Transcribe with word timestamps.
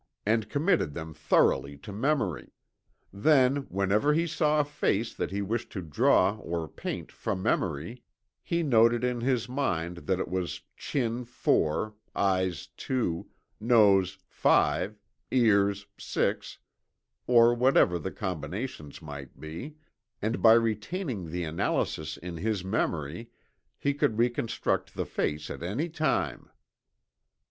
and 0.25 0.49
committed 0.49 0.95
them 0.95 1.13
thoroughly 1.13 1.77
to 1.77 1.93
memory; 1.93 2.51
then, 3.13 3.57
whenever 3.69 4.15
he 4.15 4.25
saw 4.25 4.59
a 4.59 4.63
face 4.65 5.13
that 5.13 5.29
he 5.29 5.43
wished 5.43 5.71
to 5.71 5.79
draw 5.79 6.37
or 6.39 6.67
paint 6.67 7.11
from 7.11 7.43
memory, 7.43 8.01
he 8.41 8.63
noted 8.63 9.03
in 9.03 9.21
his 9.21 9.47
mind 9.47 9.97
that 9.97 10.19
it 10.19 10.27
was 10.27 10.61
chin 10.75 11.23
4, 11.23 11.93
eyes 12.15 12.65
2, 12.77 13.27
nose 13.59 14.17
5, 14.27 14.97
ears 15.29 15.85
6, 15.99 16.57
or 17.27 17.53
whatever 17.53 17.99
the 17.99 18.09
combinations 18.11 19.03
might 19.03 19.39
be 19.39 19.75
and 20.19 20.41
by 20.41 20.53
retaining 20.53 21.29
the 21.29 21.43
analysis 21.43 22.17
in 22.17 22.37
his 22.37 22.65
memory 22.65 23.29
he 23.77 23.93
could 23.93 24.17
reconstruct 24.17 24.95
the 24.95 25.05
face 25.05 25.51
at 25.51 25.61
any 25.61 25.87
time." 25.89 26.49